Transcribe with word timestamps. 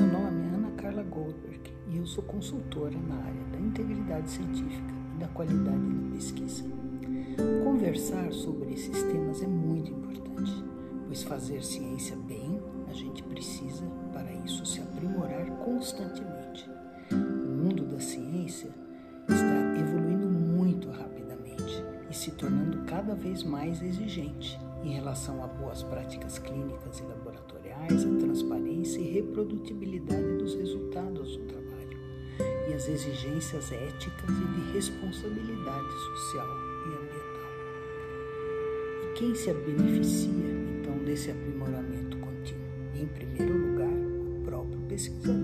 Meu 0.00 0.08
nome 0.08 0.46
é 0.46 0.54
Ana 0.54 0.70
Carla 0.78 1.02
Goldberg 1.02 1.60
e 1.90 1.98
eu 1.98 2.06
sou 2.06 2.24
consultora 2.24 2.96
na 3.06 3.16
área 3.16 3.44
da 3.52 3.58
integridade 3.58 4.30
científica 4.30 4.94
e 5.14 5.18
da 5.18 5.28
qualidade 5.28 5.76
da 5.76 6.14
pesquisa. 6.14 6.64
Conversar 7.62 8.32
sobre 8.32 8.72
esses 8.72 9.02
temas 9.02 9.42
é 9.42 9.46
muito 9.46 9.92
importante, 9.92 10.64
pois 11.06 11.22
fazer 11.22 11.62
ciência 11.62 12.16
bem 12.16 12.62
a 12.88 12.94
gente 12.94 13.22
precisa, 13.24 13.84
para 14.10 14.32
isso, 14.32 14.64
se 14.64 14.80
aprimorar 14.80 15.44
constantemente. 15.58 16.66
O 17.12 17.14
mundo 17.14 17.84
da 17.84 18.00
ciência 18.00 18.70
está 19.28 19.59
se 22.20 22.32
tornando 22.32 22.84
cada 22.84 23.14
vez 23.14 23.42
mais 23.42 23.80
exigente 23.80 24.60
em 24.84 24.92
relação 24.92 25.42
a 25.42 25.46
boas 25.46 25.82
práticas 25.82 26.38
clínicas 26.38 26.98
e 26.98 27.02
laboratoriais, 27.04 28.04
a 28.04 28.18
transparência 28.18 29.00
e 29.00 29.10
reprodutibilidade 29.10 30.36
dos 30.36 30.54
resultados 30.54 31.38
do 31.38 31.44
trabalho 31.44 31.98
e 32.68 32.74
as 32.74 32.86
exigências 32.88 33.72
éticas 33.72 34.28
e 34.28 34.60
de 34.60 34.72
responsabilidade 34.72 35.92
social 36.02 36.46
e 36.84 36.88
ambiental. 36.88 37.50
E 39.02 39.14
quem 39.14 39.34
se 39.34 39.54
beneficia 39.54 40.50
então 40.78 40.98
desse 40.98 41.30
aprimoramento 41.30 42.18
contínuo? 42.18 42.68
Em 42.96 43.06
primeiro 43.06 43.56
lugar, 43.56 43.88
o 43.88 44.42
próprio 44.44 44.78
pesquisador, 44.80 45.39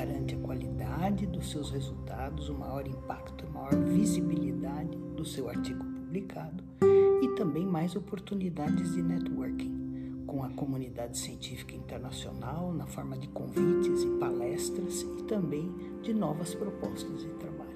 garante 0.00 0.34
a 0.34 0.38
qualidade 0.38 1.26
dos 1.26 1.50
seus 1.50 1.70
resultados, 1.70 2.48
o 2.48 2.54
maior 2.54 2.86
impacto, 2.86 3.44
a 3.46 3.50
maior 3.50 3.76
visibilidade 3.84 4.96
do 5.14 5.26
seu 5.26 5.50
artigo 5.50 5.84
publicado 5.84 6.64
e 7.22 7.28
também 7.36 7.66
mais 7.66 7.94
oportunidades 7.94 8.94
de 8.94 9.02
networking 9.02 10.24
com 10.26 10.42
a 10.42 10.48
comunidade 10.48 11.18
científica 11.18 11.74
internacional 11.74 12.72
na 12.72 12.86
forma 12.86 13.18
de 13.18 13.28
convites 13.28 14.02
e 14.02 14.18
palestras 14.18 15.02
e 15.02 15.24
também 15.24 15.70
de 16.00 16.14
novas 16.14 16.54
propostas 16.54 17.20
de 17.20 17.28
trabalho. 17.34 17.70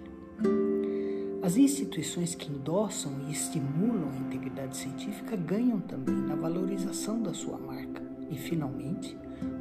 As 1.42 1.59
instituições 1.59 2.34
que 2.34 2.50
endossam 2.50 3.12
e 3.28 3.33
estimulam 3.33 4.09
a 4.11 4.16
integridade 4.16 4.78
científica 4.78 5.36
ganham 5.36 5.78
também 5.78 6.14
na 6.14 6.34
valorização 6.34 7.22
da 7.22 7.34
sua 7.34 7.59
marca. 7.59 8.03
E, 8.31 8.38
finalmente, 8.38 9.14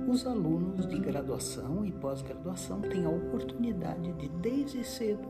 os 0.07 0.25
alunos 0.27 0.87
de 0.87 0.99
graduação 0.99 1.85
e 1.85 1.91
pós-graduação 1.91 2.81
têm 2.81 3.05
a 3.05 3.09
oportunidade 3.09 4.11
de, 4.13 4.29
desde 4.29 4.83
cedo, 4.83 5.29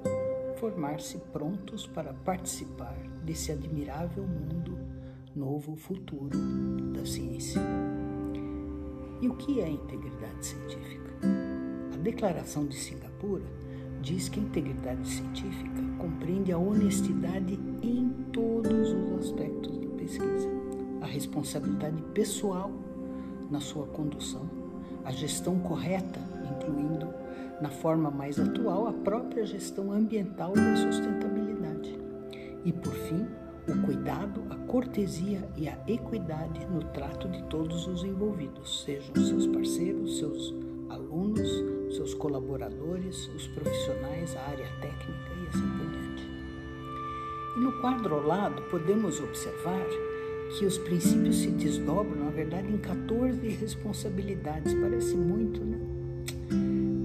formar-se 0.58 1.18
prontos 1.32 1.86
para 1.86 2.14
participar 2.14 2.96
desse 3.24 3.52
admirável 3.52 4.24
mundo 4.24 4.78
novo 5.36 5.76
futuro 5.76 6.38
da 6.94 7.06
ciência. 7.06 7.62
E 9.22 9.28
o 9.28 9.36
que 9.36 9.62
é 9.62 9.70
integridade 9.70 10.46
científica? 10.46 11.12
A 11.94 11.98
Declaração 11.98 12.66
de 12.66 12.76
Singapura 12.76 13.46
diz 14.02 14.28
que 14.28 14.40
a 14.40 14.44
integridade 14.44 15.08
científica 15.08 15.82
compreende 15.98 16.52
a 16.52 16.58
honestidade 16.58 17.58
em 17.82 18.10
todos 18.32 18.90
os 18.92 19.20
aspectos 19.20 19.78
da 19.78 19.88
pesquisa, 19.96 20.50
a 21.02 21.06
responsabilidade 21.06 22.02
pessoal 22.14 22.72
na 23.50 23.62
sua 23.62 23.88
condução, 23.88 24.63
a 25.06 25.12
gestão 25.12 25.60
correta, 25.60 26.20
incluindo 26.52 27.14
na 27.62 27.70
forma 27.70 28.10
mais 28.10 28.40
atual 28.40 28.88
a 28.88 28.94
própria 28.94 29.46
gestão 29.46 29.92
ambiental 29.92 30.54
e 30.56 30.60
a 30.60 30.76
sustentabilidade. 30.76 31.98
E 32.66 32.72
por 32.72 32.94
fim, 32.94 33.28
o 33.68 33.86
cuidado, 33.86 34.44
a 34.50 34.56
cortesia 34.68 35.48
e 35.56 35.70
a 35.70 35.78
equidade 35.88 36.66
no 36.68 36.84
trato 36.86 37.30
de 37.30 37.42
todos 37.44 37.88
os 37.88 38.04
envolvidos, 38.04 38.84
sejam 38.84 39.16
seus 39.16 39.48
parceiros, 39.48 40.18
seus 40.18 40.54
alunos, 40.90 41.50
seus 41.96 42.14
colaboradores, 42.14 43.28
os 43.36 43.48
profissionais, 43.48 44.36
a 44.36 44.42
área 44.42 44.68
técnica 44.82 45.32
e 45.42 45.48
assim 45.48 45.70
por 45.78 45.90
diante. 45.92 46.28
E 47.56 47.60
no 47.60 47.80
quadro 47.80 48.16
ao 48.16 48.24
lado 48.24 48.62
podemos 48.64 49.20
observar 49.20 49.86
que 50.58 50.66
os 50.66 50.78
princípios 50.78 51.38
se 51.38 51.50
desdobram, 51.50 52.26
na 52.26 52.30
verdade, 52.30 52.72
em 52.72 52.78
14 52.78 53.48
responsabilidades. 53.48 54.74
Parece 54.74 55.16
muito, 55.16 55.64
né? 55.64 55.80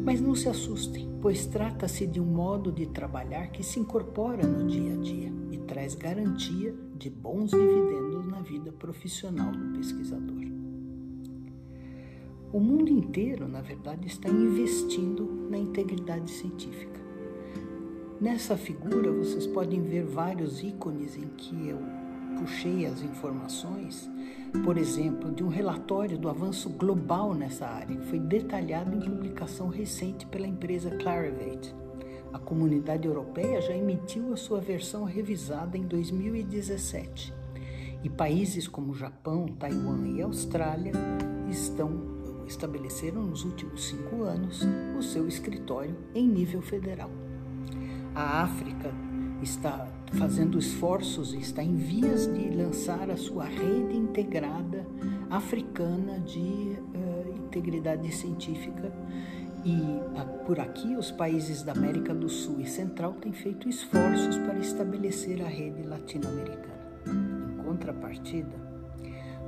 Mas 0.04 0.20
não 0.20 0.34
se 0.34 0.48
assustem, 0.48 1.08
pois 1.20 1.46
trata-se 1.46 2.06
de 2.06 2.20
um 2.20 2.26
modo 2.26 2.70
de 2.70 2.86
trabalhar 2.86 3.48
que 3.48 3.62
se 3.62 3.80
incorpora 3.80 4.46
no 4.46 4.66
dia 4.66 4.94
a 4.94 4.96
dia 4.96 5.32
e 5.50 5.58
traz 5.58 5.94
garantia 5.94 6.74
de 6.96 7.08
bons 7.08 7.50
dividendos 7.50 8.26
na 8.26 8.40
vida 8.40 8.70
profissional 8.72 9.52
do 9.52 9.78
pesquisador. 9.78 10.44
O 12.52 12.60
mundo 12.60 12.90
inteiro, 12.90 13.46
na 13.46 13.60
verdade, 13.60 14.06
está 14.06 14.28
investindo 14.28 15.48
na 15.50 15.58
integridade 15.58 16.30
científica. 16.30 16.98
Nessa 18.20 18.56
figura, 18.56 19.12
vocês 19.12 19.46
podem 19.46 19.82
ver 19.82 20.04
vários 20.04 20.62
ícones 20.62 21.16
em 21.16 21.28
que 21.36 21.68
eu 21.68 21.78
puxei 22.38 22.86
as 22.86 23.02
informações, 23.02 24.08
por 24.64 24.78
exemplo, 24.78 25.32
de 25.32 25.42
um 25.42 25.48
relatório 25.48 26.16
do 26.16 26.28
avanço 26.28 26.70
global 26.70 27.34
nessa 27.34 27.66
área, 27.66 27.96
que 27.96 28.06
foi 28.06 28.20
detalhado 28.20 28.94
em 28.94 29.00
publicação 29.00 29.68
recente 29.68 30.24
pela 30.26 30.46
empresa 30.46 30.90
Clarivate. 30.90 31.74
A 32.32 32.38
comunidade 32.38 33.06
europeia 33.06 33.60
já 33.60 33.74
emitiu 33.74 34.32
a 34.32 34.36
sua 34.36 34.60
versão 34.60 35.04
revisada 35.04 35.76
em 35.76 35.86
2017. 35.86 37.34
E 38.04 38.08
países 38.08 38.68
como 38.68 38.94
Japão, 38.94 39.46
Taiwan 39.58 40.06
e 40.06 40.22
Austrália 40.22 40.92
estão 41.48 42.16
estabeleceram 42.46 43.22
nos 43.26 43.44
últimos 43.44 43.88
cinco 43.88 44.22
anos 44.22 44.62
o 44.98 45.02
seu 45.02 45.28
escritório 45.28 45.94
em 46.14 46.26
nível 46.26 46.62
federal. 46.62 47.10
A 48.14 48.42
África 48.42 48.94
está 49.42 49.86
fazendo 50.12 50.58
esforços 50.58 51.34
e 51.34 51.38
está 51.38 51.62
em 51.62 51.76
vias 51.76 52.26
de 52.32 52.50
lançar 52.50 53.10
a 53.10 53.16
sua 53.16 53.44
rede 53.44 53.96
integrada 53.96 54.86
africana 55.30 56.18
de 56.20 56.40
uh, 56.40 57.36
integridade 57.36 58.12
científica. 58.14 58.92
E 59.64 59.72
uh, 59.72 60.44
por 60.46 60.58
aqui, 60.60 60.96
os 60.96 61.10
países 61.10 61.62
da 61.62 61.72
América 61.72 62.14
do 62.14 62.28
Sul 62.28 62.60
e 62.60 62.66
Central 62.66 63.14
têm 63.14 63.32
feito 63.32 63.68
esforços 63.68 64.36
para 64.38 64.58
estabelecer 64.58 65.42
a 65.42 65.48
rede 65.48 65.82
latino-americana. 65.82 66.78
Em 67.06 67.62
contrapartida, 67.62 68.68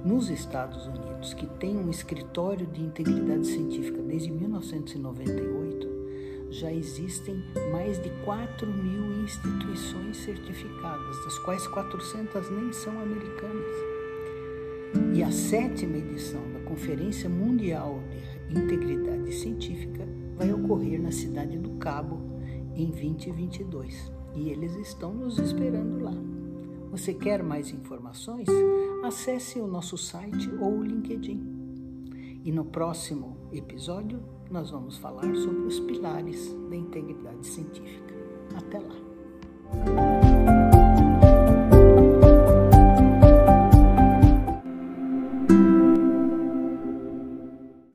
nos 0.05 0.31
Estados 0.31 0.87
Unidos, 0.87 1.34
que 1.34 1.47
tem 1.47 1.77
um 1.77 1.91
escritório 1.91 2.67
de 2.67 2.83
integridade 2.83 3.47
científica 3.47 4.03
desde 4.03 4.31
1998, 4.31 5.90
já 6.50 6.72
existem 6.72 7.43
mais 7.71 8.03
de 8.03 8.11
4 8.25 8.66
mil 8.66 9.22
instituições 9.22 10.16
certificadas, 10.19 11.25
das 11.25 11.38
quais 11.38 11.66
400 11.69 12.50
nem 12.50 12.72
são 12.72 13.00
americanas. 13.00 13.75
E 15.15 15.22
a 15.22 15.31
sétima 15.31 15.97
edição 15.97 16.43
da 16.53 16.60
Conferência 16.60 17.28
Mundial 17.28 18.03
de 18.49 18.59
Integridade 18.59 19.33
Científica 19.33 20.06
vai 20.37 20.53
ocorrer 20.53 21.00
na 21.00 21.12
cidade 21.12 21.56
do 21.59 21.71
Cabo 21.78 22.21
em 22.75 22.91
2022 22.91 24.12
e 24.34 24.50
eles 24.50 24.75
estão 24.75 25.12
nos 25.15 25.39
esperando 25.39 26.03
lá. 26.03 26.15
Você 26.91 27.15
quer 27.15 27.43
mais 27.43 27.71
informações? 27.71 28.49
Acesse 29.05 29.60
o 29.60 29.66
nosso 29.69 29.97
site 29.97 30.50
ou 30.60 30.78
o 30.78 30.83
LinkedIn. 30.83 32.41
E 32.44 32.50
no 32.50 32.65
próximo 32.65 33.37
episódio 33.53 34.21
nós 34.50 34.71
vamos 34.71 34.99
falar 34.99 35.34
sobre 35.37 35.66
os 35.66 35.78
pilares 35.81 36.53
da 36.69 36.77
integridade 36.77 37.47
científica. 37.47 38.15
Até 38.56 38.78
lá! 38.78 40.09